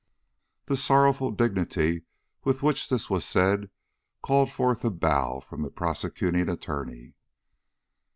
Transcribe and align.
The 0.65 0.77
sorrowful 0.77 1.29
dignity 1.29 2.05
with 2.43 2.63
which 2.63 2.89
this 2.89 3.07
was 3.07 3.23
said, 3.23 3.69
called 4.23 4.51
forth 4.51 4.83
a 4.83 4.89
bow 4.89 5.41
from 5.41 5.61
the 5.61 5.69
Prosecuting 5.69 6.49
Attorney. 6.49 7.13